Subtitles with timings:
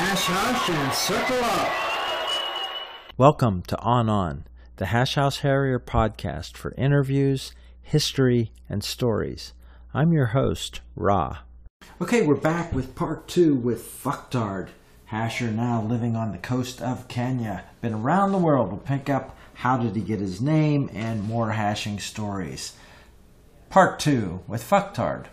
[0.00, 3.18] hash hash and circle up.
[3.18, 9.52] Welcome to On On, the Hash House Harrier podcast for interviews, history, and stories.
[9.92, 11.40] I'm your host, Ra.
[12.00, 14.68] Okay, we're back with part two with Fucktard.
[15.12, 17.64] Hasher now living on the coast of Kenya.
[17.82, 18.70] Been around the world.
[18.70, 22.72] We'll pick up how did he get his name and more hashing stories.
[23.68, 25.26] Part two with Fucktard.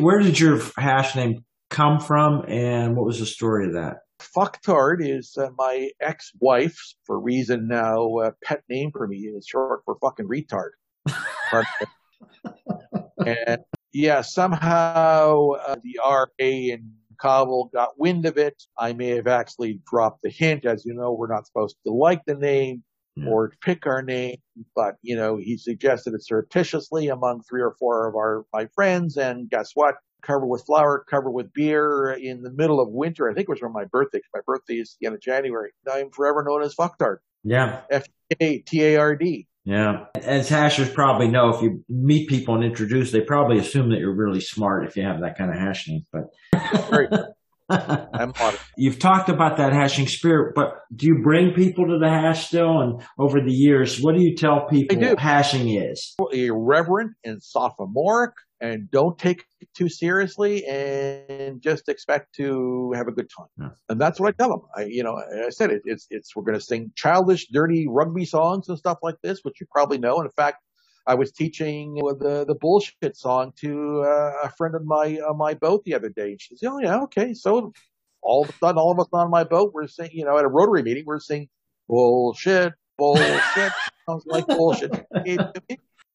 [0.00, 3.98] Where did your hash name come from and what was the story of that?
[4.20, 9.80] Fucktard is uh, my ex-wife's, for reason now, uh, pet name for me is short
[9.84, 10.70] for fucking retard.
[13.26, 13.60] and
[13.92, 18.62] yeah, somehow uh, the RA in Kabul got wind of it.
[18.78, 20.64] I may have actually dropped the hint.
[20.64, 22.82] As you know, we're not supposed to like the name
[23.16, 23.28] yeah.
[23.28, 24.36] or pick our name,
[24.74, 29.16] but you know, he suggested it surreptitiously among three or four of our, my friends.
[29.16, 29.96] And guess what?
[30.22, 33.30] Covered with flour, covered with beer in the middle of winter.
[33.30, 34.20] I think it was from my birthday.
[34.34, 35.70] My birthday is the end of January.
[35.90, 37.18] I'm forever known as Fucktard.
[37.44, 37.80] Yeah.
[37.90, 38.06] F
[38.40, 39.46] A T A R D.
[39.64, 40.06] Yeah.
[40.14, 44.14] As hashers probably know, if you meet people and introduce, they probably assume that you're
[44.14, 46.06] really smart if you have that kind of hash name.
[46.12, 46.30] But
[48.76, 52.80] You've talked about that hashing spirit, but do you bring people to the hash still?
[52.80, 56.14] And over the years, what do you tell people hashing is?
[56.32, 63.12] Irreverent and sophomoric and don't take it too seriously and just expect to have a
[63.12, 63.46] good time.
[63.58, 63.68] Yeah.
[63.88, 64.60] And that's what I tell them.
[64.76, 68.26] I, you know, I said it, it's, it's, we're going to sing childish, dirty rugby
[68.26, 70.16] songs and stuff like this, which you probably know.
[70.16, 70.58] And in fact,
[71.10, 75.54] I was teaching the the bullshit song to uh, a friend of my uh, my
[75.54, 76.36] boat the other day.
[76.38, 77.72] She said, "Oh yeah, okay." So
[78.22, 80.44] all of a sudden, all of us on my boat, we're saying, you know, at
[80.44, 81.48] a Rotary meeting, we're saying
[81.88, 83.72] bullshit, bullshit.
[84.08, 84.92] Sounds like bullshit.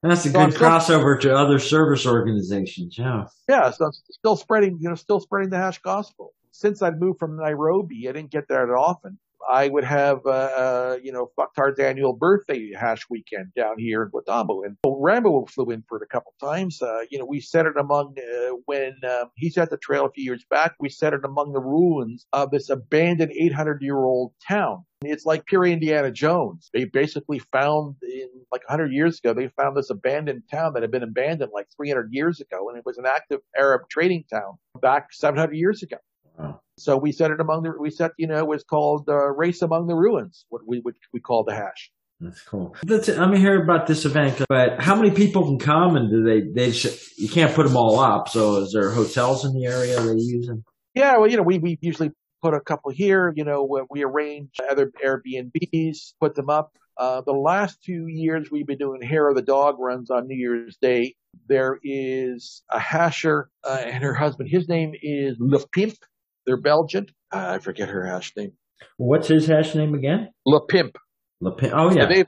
[0.02, 2.98] That's a good so crossover still, to other service organizations.
[2.98, 3.26] Yeah.
[3.50, 3.72] Yeah.
[3.72, 6.34] So I'm still spreading, you know, still spreading the hash gospel.
[6.52, 9.20] Since I moved from Nairobi, I didn't get there that often.
[9.50, 14.10] I would have, uh, uh, you know, Fucktard's annual birthday hash weekend down here in
[14.10, 14.66] Watamu.
[14.66, 16.82] And Rambo flew in for it a couple times.
[16.82, 20.12] Uh, you know, we set it among, uh, when um, he's at the trail a
[20.12, 24.34] few years back, we set it among the ruins of this abandoned 800 year old
[24.48, 24.84] town.
[25.04, 26.70] It's like pure Indiana Jones.
[26.74, 30.92] They basically found in like 100 years ago, they found this abandoned town that had
[30.92, 32.70] been abandoned like 300 years ago.
[32.70, 35.98] And it was an active Arab trading town back 700 years ago.
[36.38, 36.62] Wow.
[36.78, 39.62] So we set it among the, we set, you know, it was called uh, Race
[39.62, 41.92] Among the Ruins, what we, which we call the hash.
[42.20, 42.76] That's cool.
[42.84, 46.42] That's, I'm hear about this event, but how many people can come and do they,
[46.42, 46.78] they,
[47.18, 48.30] you can't put them all up.
[48.30, 50.64] So is there hotels in the area they using?
[50.94, 53.34] Yeah, well, you know, we, we usually put a couple here.
[53.36, 56.72] You know, we arrange other Airbnbs, put them up.
[56.98, 60.38] Uh, the last two years we've been doing hair of the dog runs on New
[60.38, 61.16] Year's Day.
[61.50, 64.50] There is a hasher uh, and her husband.
[64.50, 65.96] His name is Le Pimp.
[66.46, 67.08] They're Belgian.
[67.34, 68.54] Uh, I forget her hash name.
[68.98, 70.30] What's his hash name again?
[70.46, 70.98] Le Pimp.
[71.42, 71.74] Le Pimp.
[71.76, 72.04] Oh yeah.
[72.04, 72.28] And they've,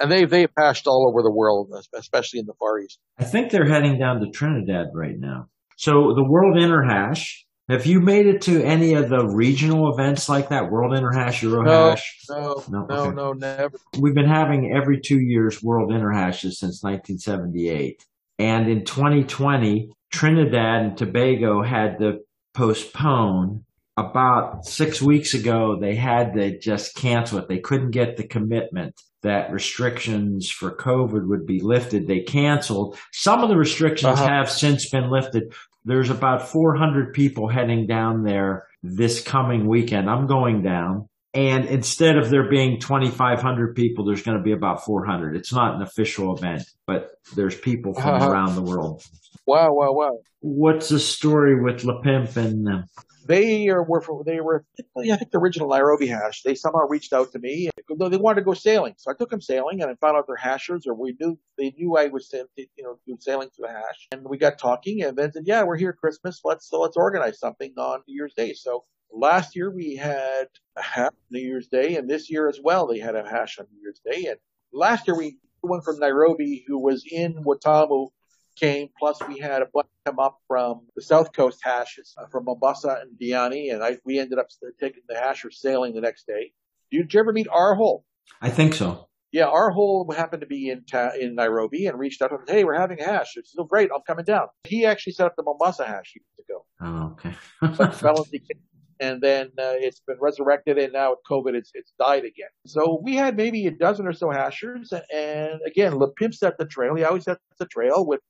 [0.00, 2.98] and they've they've hashed all over the world, especially in the Far East.
[3.18, 5.48] I think they're heading down to Trinidad right now.
[5.76, 10.48] So the World Interhash have you made it to any of the regional events like
[10.48, 10.70] that?
[10.70, 12.02] World Interhash, Eurohash?
[12.28, 13.14] No, no, no, okay.
[13.14, 13.78] no, never.
[13.98, 18.04] We've been having every two years World Interhashes since 1978.
[18.38, 22.18] And in 2020, Trinidad and Tobago had to
[22.54, 23.64] postpone.
[23.98, 27.48] About six weeks ago, they had to just cancel it.
[27.48, 32.06] They couldn't get the commitment that restrictions for COVID would be lifted.
[32.06, 32.98] They canceled.
[33.12, 34.28] Some of the restrictions uh-huh.
[34.28, 35.52] have since been lifted.
[35.84, 40.08] There's about 400 people heading down there this coming weekend.
[40.08, 41.08] I'm going down.
[41.34, 45.34] And instead of there being 2,500 people, there's going to be about 400.
[45.34, 48.30] It's not an official event, but there's people from uh-huh.
[48.30, 49.02] around the world.
[49.46, 50.18] Wow, wow, wow.
[50.40, 52.84] What's the story with Le Pimp and them?
[53.26, 54.64] They are, were from, they were,
[54.96, 56.42] I think the original Nairobi hash.
[56.42, 57.70] They somehow reached out to me.
[57.88, 58.94] They wanted to go sailing.
[58.96, 61.72] So I took them sailing and I found out they're hashers or we knew, they
[61.78, 64.08] knew I was, you know, doing sailing to the hash.
[64.10, 66.40] And we got talking and then said, yeah, we're here Christmas.
[66.44, 68.54] Let's, so let's organize something on New Year's Day.
[68.54, 70.46] So last year we had
[70.76, 73.66] a hash New Year's Day and this year as well they had a hash on
[73.72, 74.30] New Year's Day.
[74.30, 74.38] And
[74.72, 78.10] last year we, one from Nairobi who was in Watamu
[78.62, 78.88] came.
[78.98, 83.02] Plus, we had a bunch come up from the South Coast hashes uh, from Mombasa
[83.02, 84.46] and Diani, and I, we ended up
[84.80, 86.52] taking the hasher sailing the next day.
[86.90, 88.04] Did you ever meet Arhole?
[88.40, 89.08] I think so.
[89.32, 92.64] Yeah, Arhole happened to be in ta- in Nairobi and reached out and said, "Hey,
[92.64, 93.90] we're having a hash." It's so great.
[93.94, 94.48] I'm coming down.
[94.64, 96.66] He actually set up the Mombasa hash years ago.
[96.80, 97.34] Oh, okay.
[97.78, 98.40] but fell into
[99.00, 102.50] and then uh, it's been resurrected, and now with COVID, it's it's died again.
[102.66, 106.66] So we had maybe a dozen or so hashers, and again, Le Pimp set the
[106.66, 106.94] trail.
[106.94, 108.20] He always sets the trail with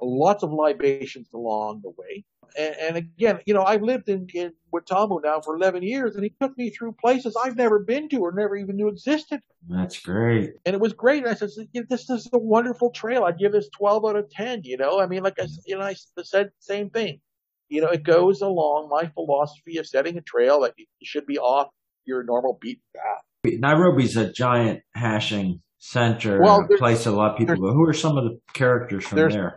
[0.00, 2.24] lots of libations along the way.
[2.56, 6.24] And, and again, you know, I've lived in, in Watamu now for 11 years and
[6.24, 9.40] he took me through places I've never been to or never even knew existed.
[9.68, 10.52] That's great.
[10.64, 11.24] And it was great.
[11.24, 11.50] And I said,
[11.88, 13.24] this is a wonderful trail.
[13.24, 15.84] I'd give this 12 out of 10, you know, I mean, like I, you know,
[15.84, 17.20] I said same thing.
[17.68, 21.38] You know, it goes along my philosophy of setting a trail that you should be
[21.38, 21.68] off
[22.06, 23.60] your normal beaten path.
[23.60, 27.72] Nairobi's a giant hashing center, Well, a place a lot of people go.
[27.72, 29.54] Who are some of the characters from there?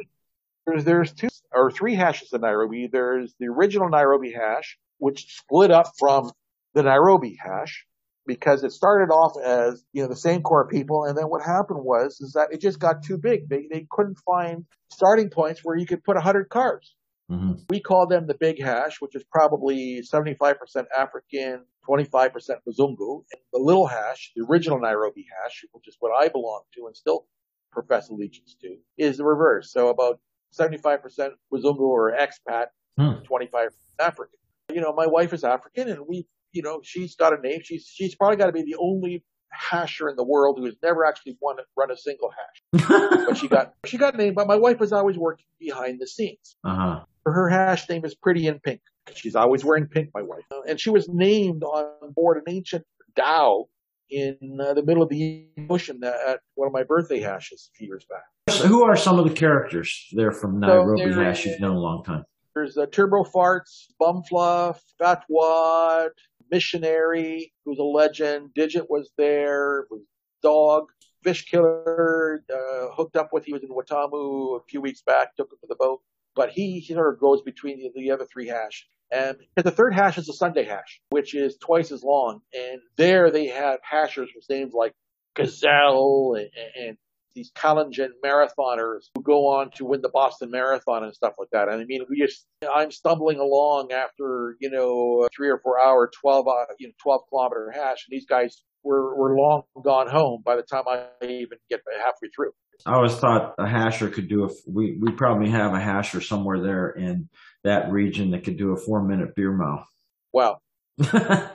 [0.65, 2.87] There's, there's two or three hashes in Nairobi.
[2.91, 6.31] There's the original Nairobi hash, which split up from
[6.73, 7.85] the Nairobi hash
[8.27, 11.05] because it started off as, you know, the same core people.
[11.05, 13.49] And then what happened was, is that it just got too big.
[13.49, 16.95] They, they couldn't find starting points where you could put a hundred cars.
[17.27, 20.55] hmm We call them the big hash, which is probably 75%
[20.95, 22.31] African, 25%
[22.69, 23.23] Mzungu.
[23.31, 26.95] And the little hash, the original Nairobi hash, which is what I belong to and
[26.95, 27.25] still
[27.71, 29.71] profess allegiance to, is the reverse.
[29.73, 30.19] So about
[30.57, 32.68] 75% Mzungu or expat,
[32.98, 33.24] Hmm.
[33.30, 33.69] 25%
[34.00, 34.38] African.
[34.71, 37.62] You know, my wife is African and we, you know, she's got a name.
[37.63, 41.06] She's, she's probably got to be the only hasher in the world who has never
[41.06, 42.89] actually won, run a single hash.
[43.25, 46.56] But she got, she got named, but my wife was always working behind the scenes
[46.63, 47.01] uh-huh.
[47.25, 48.81] her hash name is Pretty in Pink.
[49.15, 50.44] She's always wearing pink, my wife.
[50.68, 53.68] And she was named on board an ancient dhow
[54.09, 57.88] in uh, the middle of the ocean at one of my birthday hashes a few
[57.88, 58.24] years back.
[58.51, 61.80] So who are some of the characters there from Nairobi there Hash you've known a
[61.80, 62.25] long time?
[62.53, 66.12] There's uh, Turbo Farts, Bumfluff, Fat Wad,
[66.51, 68.53] Missionary, who's a legend.
[68.53, 70.01] Digit was there, was
[70.44, 70.88] Dog,
[71.24, 75.50] Fish Killer, uh, hooked up with, he was in Watamu a few weeks back, took
[75.50, 76.01] him to the boat.
[76.36, 78.86] But he, he sort of goes between the, the other three hash.
[79.12, 82.42] And the third hash is a Sunday hash, which is twice as long.
[82.54, 84.94] And there they have hashers with names like
[85.36, 86.97] Gazelle and, and
[87.36, 91.69] these Kalenjin marathoners who go on to win the Boston Marathon and stuff like that.
[91.69, 95.80] And I mean, we just, I'm stumbling along after, you know, a three or four
[95.80, 98.06] hour, 12, uh, you know, 12 kilometer hash.
[98.07, 102.30] And these guys were, were long gone home by the time I even get halfway
[102.36, 102.51] through.
[102.86, 104.50] I always thought a hasher could do a.
[104.66, 107.30] We we probably have a hasher somewhere there in
[107.63, 109.86] that region that could do a four minute beer mile.
[110.33, 110.57] Wow.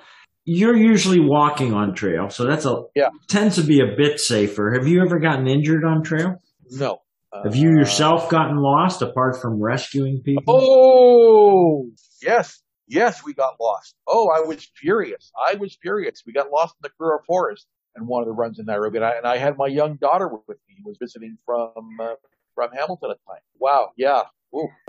[0.49, 3.09] You're usually walking on trail, so that's a Yeah.
[3.29, 4.73] tends to be a bit safer.
[4.79, 6.37] Have you ever gotten injured on trail?
[6.71, 7.03] No.
[7.45, 10.45] Have you Uh, yourself gotten lost apart from rescuing people?
[10.49, 11.91] Oh,
[12.23, 12.63] yes.
[12.87, 13.97] Yes, we got lost.
[14.07, 15.33] Oh, I was furious.
[15.51, 16.23] I was furious.
[16.25, 17.67] We got lost in the Karura Forest
[17.97, 18.99] and one of the runs in Nairobi.
[18.99, 22.15] And I, and I had my young daughter with me who was visiting from, uh,
[22.55, 23.43] from Hamilton at the time.
[23.59, 23.91] Wow.
[23.97, 24.23] Yeah.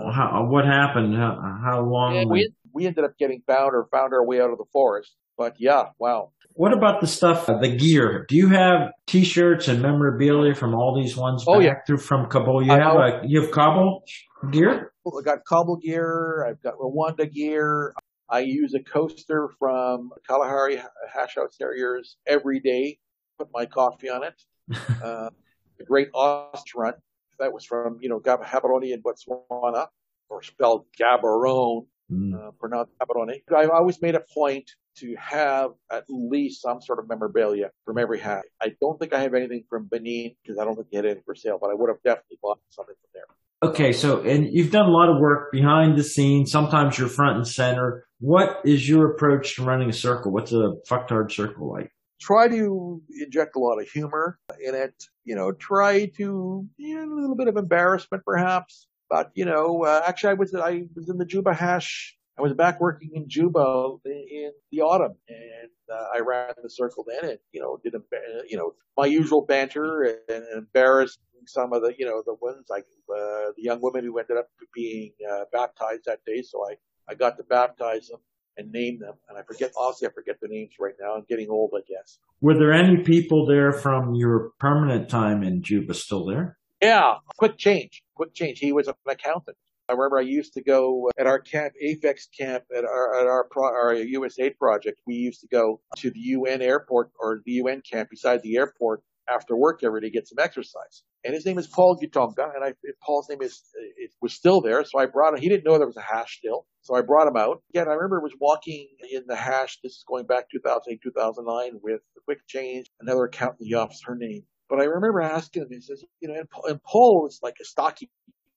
[0.00, 1.16] How, what happened?
[1.16, 2.28] How, how long?
[2.30, 5.12] We, we ended up getting found or found our way out of the forest.
[5.38, 6.32] But yeah, wow.
[6.54, 8.26] What about the stuff, the gear?
[8.28, 11.44] Do you have T-shirts and memorabilia from all these ones?
[11.46, 11.74] Oh, back yeah.
[11.86, 12.64] through from Kabul.
[12.64, 14.02] You I- have a you have Kabul
[14.50, 14.92] gear.
[15.06, 16.44] I got Kabul gear.
[16.46, 17.94] I've got Rwanda gear.
[18.28, 20.76] I use a coaster from Kalahari
[21.10, 22.98] Hash House Harriers every day.
[23.38, 24.42] Put my coffee on it.
[25.02, 25.30] uh,
[25.78, 26.94] the Great Ostrich Run.
[27.38, 29.86] That was from, you know, Gab- Gaborone in Botswana,
[30.28, 32.34] or spelled Gaborone, Mm.
[32.34, 33.42] uh, pronounced Gaborone.
[33.54, 38.18] I always made a point to have at least some sort of memorabilia from every
[38.18, 38.44] hat.
[38.62, 41.22] I don't think I have anything from Benin because I don't think they had anything
[41.26, 43.70] for sale, but I would have definitely bought something from there.
[43.70, 46.50] Okay, so and you've done a lot of work behind the scenes.
[46.50, 48.06] Sometimes you're front and center.
[48.20, 50.32] What is your approach to running a circle?
[50.32, 51.92] What's a fucktard circle like?
[52.20, 54.94] try to inject a lot of humor in it.
[55.24, 58.87] You know, try to you know, a little bit of embarrassment perhaps.
[59.08, 62.16] But you know, uh, actually, I was I was in the Juba hash.
[62.38, 67.04] I was back working in Juba in, the autumn, and uh, I ran the circle
[67.06, 68.00] then, and you know, did a
[68.48, 72.84] you know my usual banter and embarrassed some of the you know the ones like
[73.10, 76.42] uh, the young women who ended up being uh, baptized that day.
[76.42, 76.76] So I
[77.10, 78.20] I got to baptize them
[78.58, 79.14] and name them.
[79.28, 81.14] And I forget, honestly, I forget the names right now.
[81.14, 82.18] I'm getting old, I guess.
[82.40, 86.57] Were there any people there from your permanent time in Juba still there?
[86.80, 88.58] Yeah, quick change, quick change.
[88.60, 89.56] He was an accountant.
[89.88, 93.44] I remember I used to go at our camp, AFEX camp at our, at our,
[93.50, 95.00] pro, our USAID project.
[95.06, 99.02] We used to go to the UN airport or the UN camp beside the airport
[99.28, 101.02] after work every day to get some exercise.
[101.24, 103.62] And his name is Paul Gitonga, and I, Paul's name is
[103.96, 105.40] it was still there, so I brought him.
[105.40, 107.62] He didn't know there was a hash still, so I brought him out.
[107.70, 109.78] Again, I remember was walking in the hash.
[109.82, 114.00] This is going back 2008, 2009 with the quick change, another accountant in the office,
[114.04, 114.44] her name.
[114.68, 115.68] But I remember asking him.
[115.70, 118.10] He says, you know, and, and Paul was like a stocky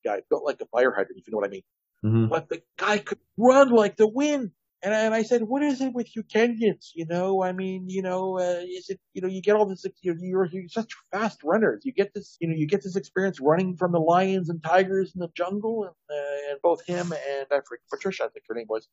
[0.03, 1.63] guy, built like a fire hydrant, if you know what I mean.
[2.03, 2.27] Mm-hmm.
[2.27, 4.51] But the guy could run like the wind.
[4.83, 6.89] And, and I said, what is it with you Kenyans?
[6.95, 9.85] You know, I mean, you know, uh, is it, you know, you get all this,
[10.01, 11.83] you're, you're, you're such fast runners.
[11.85, 15.13] You get this, you know, you get this experience running from the lions and tigers
[15.13, 15.83] in the jungle.
[15.83, 18.87] And, uh, and both him and I forget, Patricia, I think her name was,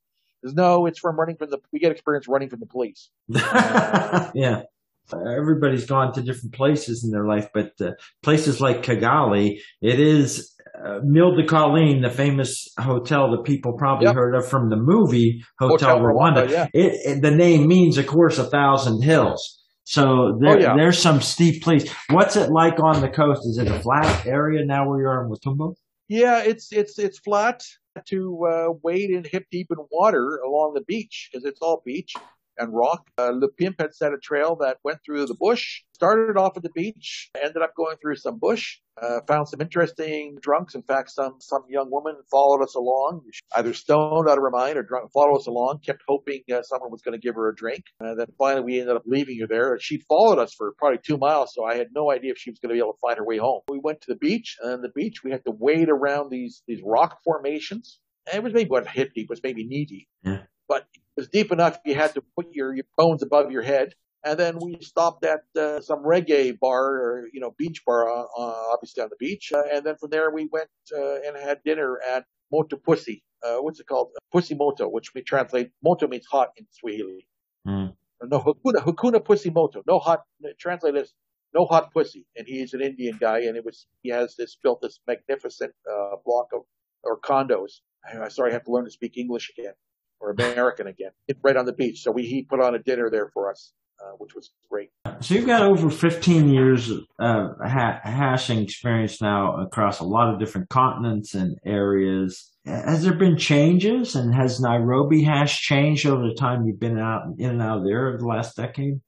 [0.44, 3.08] says, no, it's from running from the, we get experience running from the police.
[3.28, 4.64] yeah.
[5.12, 10.54] Everybody's gone to different places in their life, but uh, places like Kigali, it is
[10.84, 14.14] uh, Mille des Collines, the famous hotel that people probably Yep.
[14.14, 16.46] heard of from the movie Hotel, Hotel Rwanda.
[16.46, 16.66] Rwanda, yeah.
[16.72, 19.56] It, it- the name means, of course, a thousand hills.
[19.84, 20.76] So there, Oh, yeah.
[20.76, 21.90] there's some steep place.
[22.10, 23.40] What's it like on the coast?
[23.46, 25.74] Is it a flat area now where you are in Watumbo?
[26.08, 27.64] Yeah, it's it's it's flat
[28.06, 32.14] to uh, wade in hip deep in water along the beach because it's all beach
[32.58, 33.08] and rock.
[33.18, 36.62] Uh, Le Pimp had set a trail that went through the bush, started off at
[36.62, 40.74] the beach, ended up going through some bush, uh, found some interesting drunks.
[40.74, 43.22] In fact, some some young woman followed us along,
[43.56, 46.90] either stoned out of her mind or drunk, followed us along, kept hoping uh, someone
[46.90, 47.84] was going to give her a drink.
[48.00, 49.78] Uh, then finally we ended up leaving her there.
[49.80, 52.58] She followed us for probably two miles, so I had no idea if she was
[52.58, 53.62] going to be able to find her way home.
[53.68, 56.62] We went to the beach, and on the beach we had to wade around these
[56.66, 58.00] these rock formations.
[58.26, 60.08] And it was maybe what hip deep, it was maybe knee deep.
[60.22, 60.42] Yeah.
[60.68, 60.86] But
[61.18, 63.92] was deep enough you had to put your, your bones above your head.
[64.24, 68.22] And then we stopped at uh, some reggae bar or, you know, beach bar, uh,
[68.22, 69.52] uh, obviously on the beach.
[69.54, 73.22] Uh, and then from there we went uh, and had dinner at Moto Pussy.
[73.44, 74.08] Uh, what's it called?
[74.32, 77.26] Pussy Moto, which we translate, Moto means hot in Swahili.
[77.64, 77.86] Hmm.
[78.22, 79.82] No, Hakuna, Hakuna Pussy Moto.
[79.86, 80.22] No hot,
[80.58, 81.12] translate as
[81.54, 82.26] no hot pussy.
[82.36, 86.16] And he's an Indian guy and it was, he has this, built this magnificent, uh,
[86.24, 86.62] block of,
[87.04, 87.80] or condos.
[88.04, 89.74] I, sorry, I have to learn to speak English again
[90.20, 91.10] or American again.
[91.42, 92.02] Right on the beach.
[92.02, 94.90] So we, he put on a dinner there for us, uh, which was great.
[95.20, 100.38] So you've got over 15 years of ha- hashing experience now across a lot of
[100.38, 102.50] different continents and areas.
[102.64, 107.22] Has there been changes and has Nairobi hash changed over the time you've been out
[107.38, 109.00] in and out of there over the last decade?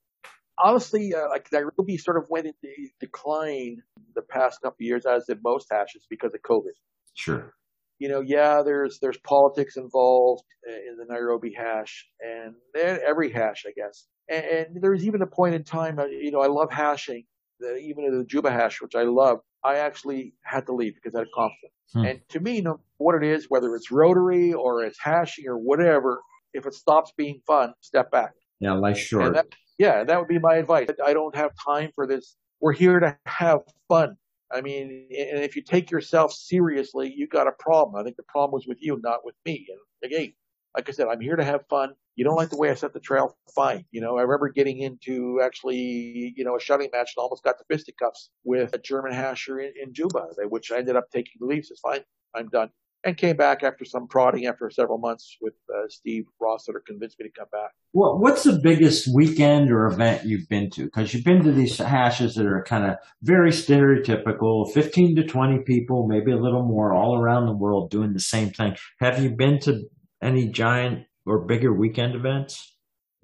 [0.62, 3.82] Honestly, uh, like Nairobi sort of went into decline
[4.14, 6.72] the past couple of years, as did most hashes because of COVID.
[7.14, 7.54] Sure.
[8.00, 13.64] You know, yeah, there's there's politics involved uh, in the Nairobi hash, and every hash,
[13.66, 14.06] I guess.
[14.28, 17.24] And, and there's even a point in time, uh, you know, I love hashing,
[17.60, 19.40] the, even the Juba hash, which I love.
[19.62, 21.74] I actually had to leave because I had a conflict.
[21.92, 22.04] Hmm.
[22.06, 26.22] And to me, no what it is, whether it's rotary or it's hashing or whatever,
[26.54, 28.32] if it stops being fun, step back.
[28.60, 29.34] Yeah, life short.
[29.34, 29.46] That,
[29.78, 30.88] yeah, that would be my advice.
[31.04, 32.36] I don't have time for this.
[32.60, 34.16] We're here to have fun.
[34.52, 38.00] I mean, and if you take yourself seriously, you got a problem.
[38.00, 39.66] I think the problem was with you, not with me.
[39.68, 40.32] And again,
[40.74, 41.94] like I said, I'm here to have fun.
[42.16, 43.36] You don't like the way I set the trail?
[43.54, 43.84] Fine.
[43.92, 47.58] You know, I remember getting into actually, you know, a shutting match and almost got
[47.58, 51.46] to fisticuffs with a German hasher in, in Juba, which I ended up taking the
[51.46, 51.64] lead.
[51.64, 52.00] Says, fine,
[52.34, 52.70] I'm done.
[53.02, 57.26] And came back after some prodding after several months with uh, Steve Rossiter convinced me
[57.26, 57.70] to come back.
[57.94, 60.84] Well, what's the biggest weekend or event you've been to?
[60.84, 65.60] Because you've been to these hashes that are kind of very stereotypical, 15 to 20
[65.64, 68.76] people, maybe a little more all around the world doing the same thing.
[69.00, 69.88] Have you been to
[70.22, 72.76] any giant or bigger weekend events?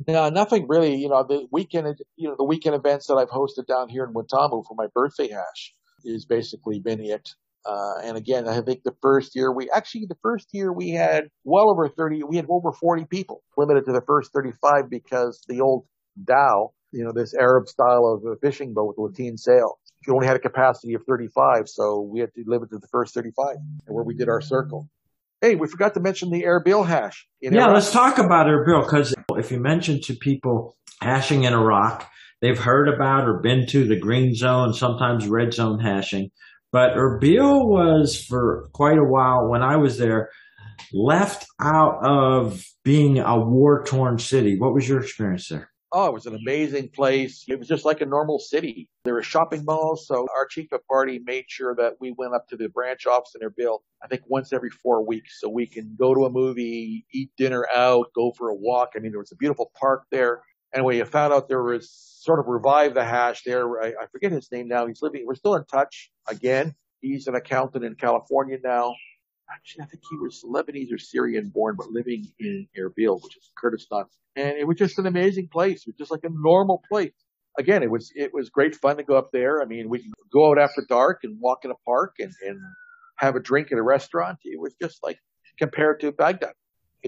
[0.07, 0.95] No, nothing really.
[0.95, 4.13] You know, the weekend, you know, the weekend events that I've hosted down here in
[4.13, 7.31] Watamu for my birthday hash is basically been it.
[7.67, 11.29] Uh, and again, I think the first year we actually, the first year we had
[11.45, 15.61] well over 30, we had over 40 people limited to the first 35 because the
[15.61, 15.85] old
[16.23, 20.15] dhow, you know, this Arab style of a fishing boat with a lateen sail, you
[20.15, 21.69] only had a capacity of 35.
[21.69, 23.57] So we had to limit to the first 35
[23.87, 24.89] where we did our circle.
[25.41, 27.27] Hey, we forgot to mention the Erbil hash.
[27.43, 27.75] in Yeah, Iraq.
[27.75, 32.09] let's talk about Erbil because if you mention to people hashing in Iraq,
[32.41, 36.31] they've heard about or been to the green zone, sometimes red zone hashing.
[36.77, 40.29] But Erbil was for quite a while when I was there
[40.93, 44.59] left out of being a war torn city.
[44.59, 45.71] What was your experience there?
[45.91, 47.47] Oh, it was an amazing place.
[47.49, 48.91] It was just like a normal city.
[49.07, 50.07] There were shopping malls.
[50.07, 53.35] So our chief of party made sure that we went up to the branch office
[53.41, 55.41] in Erbil, I think once every four weeks.
[55.41, 58.91] So we can go to a movie, eat dinner out, go for a walk.
[58.95, 60.43] I mean, there was a beautiful park there.
[60.77, 61.91] Anyway, you found out there was
[62.21, 63.83] sort of revived the hash there.
[63.83, 64.87] I, I forget his name now.
[64.87, 66.75] He's living, we're still in touch again.
[67.01, 68.95] He's an accountant in California now.
[69.51, 73.51] Actually, I think he was Lebanese or Syrian born, but living in Erbil, which is
[73.57, 74.05] Kurdistan.
[74.35, 75.87] And it was just an amazing place.
[75.87, 77.15] It was just like a normal place.
[77.59, 79.63] Again, it was, it was great fun to go up there.
[79.63, 82.61] I mean, we could go out after dark and walk in a park and, and
[83.17, 84.41] have a drink at a restaurant.
[84.45, 85.19] It was just like
[85.59, 86.53] compared to Baghdad.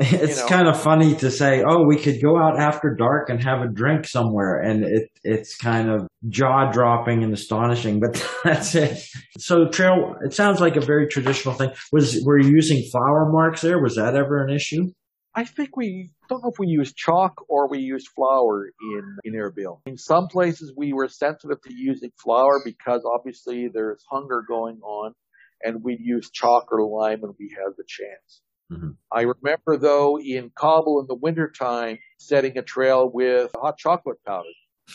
[0.21, 0.49] It's know.
[0.49, 3.69] kind of funny to say, oh, we could go out after dark and have a
[3.69, 4.61] drink somewhere.
[4.61, 8.99] And it, it's kind of jaw dropping and astonishing, but that's it.
[9.39, 11.71] So trail, it sounds like a very traditional thing.
[11.93, 13.81] Was, were you using flower marks there?
[13.81, 14.87] Was that ever an issue?
[15.35, 19.35] I think we don't know if we used chalk or we used flour in in
[19.35, 19.81] Erbil.
[19.87, 25.13] In some places, we were sensitive to using flour because obviously there's hunger going on,
[25.63, 28.43] and we'd use chalk or lime when we had the chance.
[28.73, 28.97] Mhm.
[29.11, 34.49] I remember though in Kabul in the wintertime setting a trail with hot chocolate powder.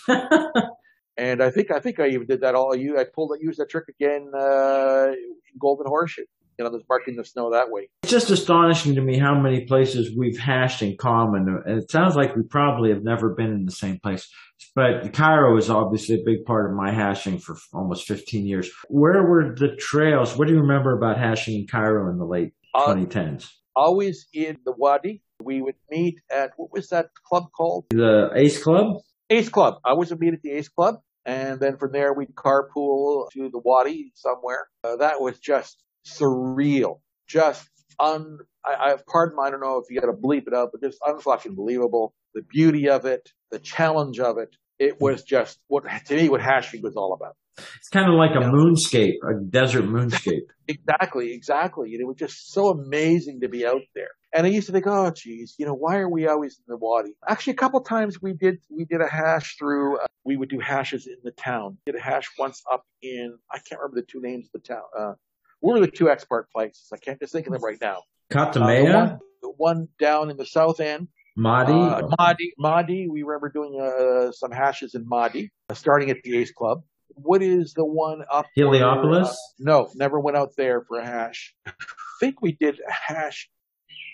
[1.15, 3.69] And I think I think I even did that all you I pulled used that
[3.69, 6.25] trick again uh in Golden Horseshoe.
[6.57, 7.89] You know, just marking the snow that way.
[8.03, 11.61] It's just astonishing to me how many places we've hashed in common.
[11.65, 14.27] And it sounds like we probably have never been in the same place.
[14.75, 18.69] But Cairo is obviously a big part of my hashing for almost 15 years.
[18.87, 20.37] Where were the trails?
[20.37, 23.49] What do you remember about hashing in Cairo in the late Uh, 2010s?
[23.75, 25.21] Always in the Wadi.
[25.41, 27.85] We would meet at what was that club called?
[27.89, 28.97] The Ace Club?
[29.29, 29.75] Ace Club.
[29.85, 30.95] I always would meet at the Ace Club.
[31.25, 34.67] And then from there we'd carpool to the Wadi somewhere.
[34.83, 36.99] Uh, that was just surreal.
[37.27, 37.67] Just
[37.99, 40.81] un, I, I, pardon, I don't know if you got to bleep it out, but
[40.81, 42.13] just unfucking believable.
[42.33, 44.55] The beauty of it, the challenge of it.
[44.79, 47.35] It was just what, to me, what hashing was all about.
[47.57, 50.41] It's kind of like a moonscape, a desert moonscape.
[50.65, 51.91] Exactly, exactly.
[51.91, 54.11] And it was just so amazing to be out there.
[54.33, 56.77] And I used to think, oh, geez, you know, why are we always in the
[56.77, 57.17] wadi?
[57.27, 60.59] Actually, a couple times we did, we did a hash through, uh, we would do
[60.59, 61.79] hashes in the town.
[61.85, 64.83] Did a hash once up in, I can't remember the two names of the town.
[64.97, 65.13] Uh,
[65.59, 66.87] what were the two export places?
[66.93, 67.97] I can't just think of them right now.
[68.33, 68.93] Uh, the, Katameya?
[68.93, 71.71] one, the one down in the south end, Maadi?
[71.71, 73.07] uh, Maadi, Maadi.
[73.09, 76.83] We remember doing uh, some hashes in Maadi, uh, starting at the Ace Club.
[77.15, 78.45] What is the one up?
[78.55, 79.29] where, Heliopolis?
[79.29, 81.53] uh, no, never went out there for a hash.
[81.67, 81.71] I
[82.19, 83.49] think we did a hash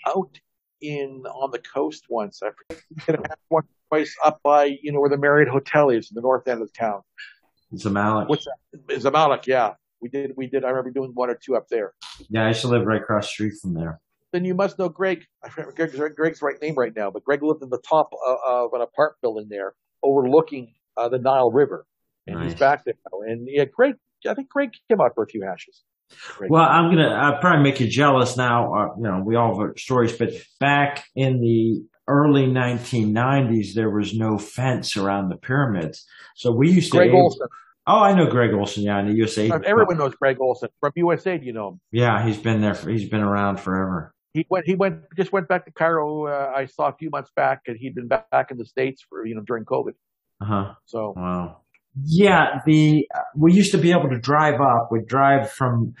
[0.06, 0.38] out
[0.80, 2.42] in on the coast once.
[2.42, 2.82] I forget.
[2.90, 6.10] We did a hash one place up by you know where the Marriott Hotel is
[6.10, 7.02] in the north end of town.
[7.74, 8.28] Zamalek.
[8.28, 9.00] What's that?
[9.00, 9.74] Zamalek, yeah.
[10.00, 10.32] We did.
[10.36, 10.64] We did.
[10.64, 11.92] I remember doing one or two up there.
[12.28, 14.00] Yeah, I used to live right across the street from there.
[14.32, 15.24] then you must know Greg.
[15.44, 18.38] I forget Greg's, Greg's right name right now, but Greg lived in the top of,
[18.46, 21.86] of an apartment building there, overlooking uh, the Nile River,
[22.26, 22.52] and Nice.
[22.52, 23.20] he's back there now.
[23.20, 23.94] And yeah, Greg.
[24.28, 25.82] I think Greg came out for a few hashes.
[26.36, 26.50] Greg.
[26.50, 28.74] Well, I'm gonna I'll probably make you jealous now.
[28.74, 34.14] Uh, you know, we all have stories, but back in the early 1990s, there was
[34.14, 36.04] no fence around the pyramids,
[36.36, 36.98] so we used to.
[36.98, 37.46] Greg Olson.
[37.86, 38.82] Oh, I know Greg Olson.
[38.84, 39.50] Yeah, in the USA.
[39.64, 41.38] Everyone knows Greg Olson from USA.
[41.38, 41.80] Do You know him.
[41.92, 42.74] Yeah, he's been there.
[42.74, 44.12] For, he's been around forever.
[44.34, 44.66] He went.
[44.66, 45.02] He went.
[45.16, 46.26] Just went back to Cairo.
[46.26, 49.04] Uh, I saw a few months back, and he'd been back, back in the states
[49.08, 49.92] for you know during COVID.
[50.40, 50.74] Uh huh.
[50.84, 51.62] So Wow.
[52.04, 54.88] Yeah, the uh, we used to be able to drive up.
[54.90, 55.94] We'd drive from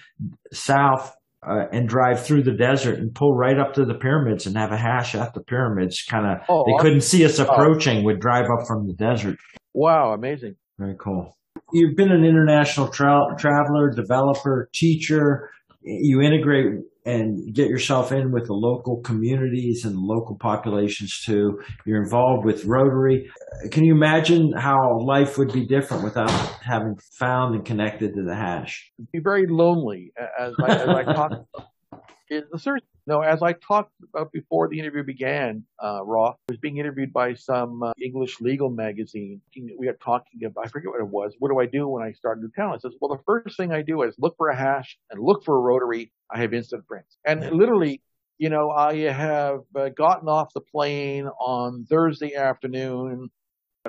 [0.52, 1.14] south
[1.46, 4.72] uh, and drive through the desert and pull right up to the pyramids and have
[4.72, 6.02] a hash at the pyramids.
[6.08, 8.04] Kind of, Oh, they couldn't see us approaching.
[8.04, 9.36] We'd drive up from the desert.
[9.74, 10.54] wow, amazing.
[10.78, 11.36] Very cool.
[11.72, 15.50] You've been an international tra- traveler, developer, teacher.
[15.82, 21.60] You integrate and get yourself in with the local communities and local populations too.
[21.86, 23.30] You're involved with Rotary.
[23.70, 26.30] Can you imagine how life would be different without
[26.62, 28.90] having found and connected to the hash?
[29.12, 31.34] be very lonely as I, as I talked.
[32.32, 36.78] It, seriously, no, as I talked about before the interview began, uh, I was being
[36.78, 39.40] interviewed by some uh, English legal magazine.
[39.78, 41.34] We are talking about, I forget what it was.
[41.38, 42.74] What do I do when I start a new town?
[42.74, 45.44] I says, well, the first thing I do is look for a hash and look
[45.44, 46.12] for a rotary.
[46.30, 47.18] I have instant friends.
[47.24, 48.02] And literally,
[48.38, 53.30] you know, I have uh, gotten off the plane on Thursday afternoon,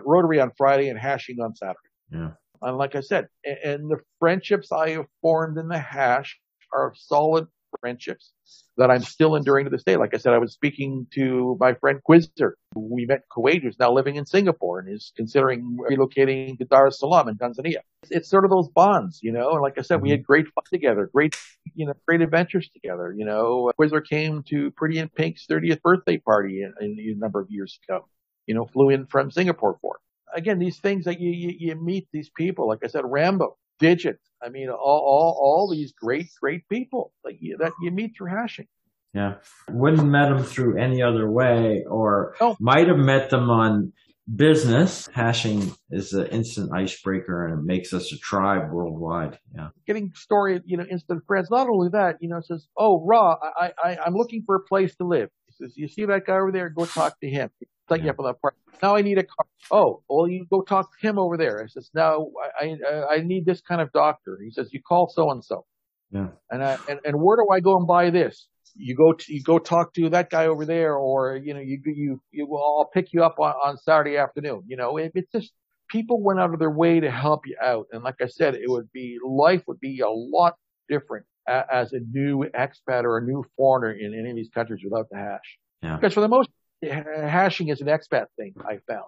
[0.04, 1.78] Rotary on Friday, and hashing on Saturday.
[2.12, 2.32] Yeah.
[2.62, 6.40] And like I said, and the friendships I have formed in the hash
[6.74, 7.48] are solid
[7.80, 8.32] friendships
[8.78, 9.98] that I'm still enduring to this day.
[9.98, 13.78] Like I said, I was speaking to my friend Quizzer, we met in Kuwait, who's
[13.80, 17.80] now living in Singapore and is considering relocating to Dar es Salaam in Tanzania.
[18.10, 20.18] It's sort of those bonds, you know, and like I said, we mm-hmm.
[20.18, 21.36] had great fun together, great,
[21.76, 23.14] you know, great adventures together.
[23.16, 27.40] You know, Quizzer came to Pretty in Pink's 30th birthday party in, in a number
[27.40, 28.08] of years ago,
[28.48, 30.02] you know, flew in from Singapore for it
[30.34, 34.20] again, these things that you, you, you meet these people, like I said, Rambo, Digit.
[34.42, 38.30] I mean, all, all, all these great, great people like you, that you meet through
[38.30, 38.68] hashing.
[39.14, 39.36] Yeah.
[39.70, 43.92] Wouldn't met them through any other way or might have met them on
[44.34, 45.10] business.
[45.14, 49.38] Hashing is an instant icebreaker and it makes us a tribe worldwide.
[49.54, 49.70] Yeah.
[49.86, 51.50] Getting story, you know, instant friends.
[51.52, 54.62] Not only that, you know, it says, oh, Raw, I, I, I'm looking for a
[54.62, 55.30] place to live.
[55.48, 56.70] He says, you see that guy over there?
[56.70, 57.50] Go talk to him.
[57.92, 58.56] Set you up on that part.
[58.82, 59.46] Now I need a car.
[59.70, 61.62] Oh, well, you go talk to him over there.
[61.62, 62.28] I says, now
[62.60, 64.40] I, I, I need this kind of doctor.
[64.44, 65.66] He says, you call so and so.
[66.12, 66.28] Yeah.
[66.50, 68.48] And I, and, and where do I go and buy this?
[68.76, 71.82] You go to, you go talk to that guy over there, or, you know, you,
[71.86, 74.64] you, you, well, I'll pick you up on, on Saturday afternoon.
[74.68, 75.52] You know, it, it's just,
[75.90, 77.88] people went out of their way to help you out.
[77.92, 80.56] And like I said, it would be, life would be a lot
[80.88, 84.82] different a, as a new expat or a new foreigner in any of these countries
[84.84, 85.58] without the hash.
[85.84, 85.98] Yeah.
[85.98, 86.50] Because for the most,
[86.84, 88.54] hashing is an expat thing.
[88.66, 89.06] I found,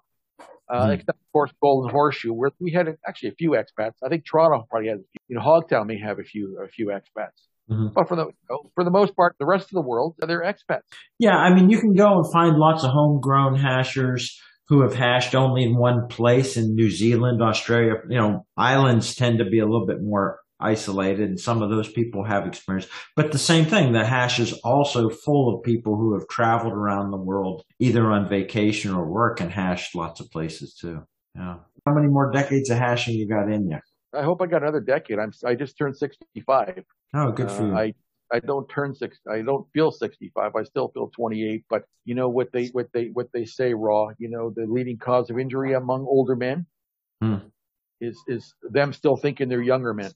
[0.70, 0.92] uh, Hmm.
[0.92, 3.94] except of course Golden Horseshoe, where we had actually a few expats.
[4.04, 5.00] I think Toronto probably has.
[5.00, 5.20] a few.
[5.30, 7.48] You know, Hogtown may have a few a few expats.
[7.70, 7.94] Mhm.
[7.94, 8.28] But for the
[8.76, 10.82] for the most part, the rest of the world, they're expats.
[11.20, 15.36] Yeah, I mean, you can go and find lots of homegrown hashers who have hashed
[15.36, 17.96] only in one place in New Zealand, Australia.
[18.10, 21.92] You know, islands tend to be a little bit more isolated, and some of those
[21.92, 22.88] people have experience.
[23.16, 27.12] But the same thing, the hash is also full of people who have traveled around
[27.12, 31.02] the world, either on vacation or work, and hashed lots of places too.
[31.36, 31.58] Yeah.
[31.86, 33.80] How many more decades of hashing you got in you?
[34.14, 35.20] I hope I got another decade.
[35.20, 36.84] I'm I just turned 65.
[37.16, 37.76] Oh, good for Uh, you.
[37.76, 37.94] I
[38.32, 39.20] I don't turn six.
[39.30, 40.56] I don't feel 65.
[40.56, 41.66] I still feel 28.
[41.70, 44.10] But you know what they what they what they say, Raw.
[44.18, 46.66] You know the leading cause of injury among older men
[47.22, 47.36] Hmm.
[48.04, 50.12] Is is them still thinking they're younger men.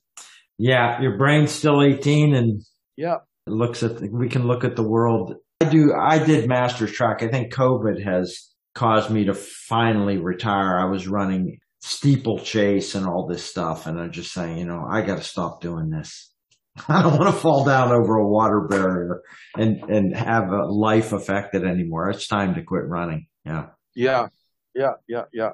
[0.58, 2.62] yeah, your brain's still 18 and
[2.96, 5.34] Yeah, it looks at the, we can look at the world.
[5.60, 7.22] I do i did masters track.
[7.22, 10.78] I think covid has caused me to finally retire.
[10.78, 15.00] I was running steeplechase and all this stuff and i'm just saying you know i
[15.00, 16.32] got to stop doing this.
[16.88, 19.22] I don't want to fall down over a water barrier
[19.56, 22.10] and and have a life affected anymore.
[22.10, 23.26] It's time to quit running.
[23.44, 23.66] Yeah.
[23.94, 24.28] Yeah,
[24.74, 25.50] yeah, yeah, yeah.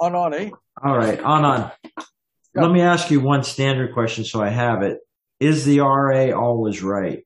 [0.00, 0.50] On on, eh?
[0.84, 1.70] All right on on
[2.54, 4.98] let me ask you one standard question so i have it
[5.40, 7.24] is the ra always right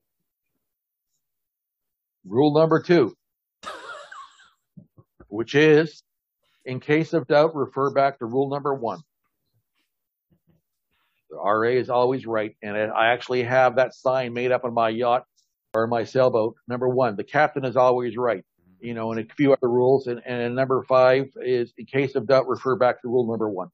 [2.25, 3.17] Rule number two,
[5.29, 6.03] which is,
[6.65, 9.01] in case of doubt, refer back to rule number one.
[11.31, 14.91] The RA is always right, and I actually have that sign made up on my
[14.91, 15.25] yacht
[15.75, 16.55] or my sailboat.
[16.69, 18.45] Number one, the captain is always right.
[18.83, 20.09] You know, and a few other rules.
[20.09, 23.69] And, and number five is, in case of doubt, refer back to rule number one.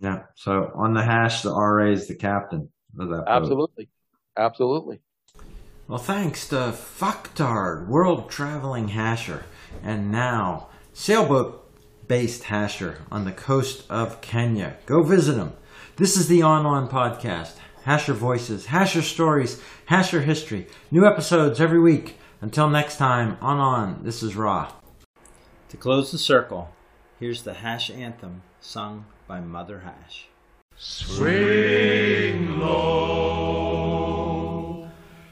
[0.00, 0.22] Yeah.
[0.34, 3.28] So on the hash, the RA is the captain of that boat.
[3.28, 3.88] Absolutely,
[4.36, 5.00] absolutely.
[5.86, 9.42] Well, thanks to Fucktard, world traveling hasher,
[9.82, 11.60] and now sailboat
[12.08, 14.76] based hasher on the coast of Kenya.
[14.86, 15.52] Go visit him.
[15.96, 17.56] This is the On On podcast.
[17.84, 20.66] Hasher voices, hasher stories, hasher history.
[20.90, 22.16] New episodes every week.
[22.44, 24.70] Until next time, On On, this is Raw.
[25.70, 26.68] To close the circle,
[27.18, 30.28] here's the hash anthem sung by Mother Hash.
[30.76, 33.70] Swing low,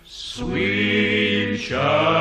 [0.07, 2.12] sweet child.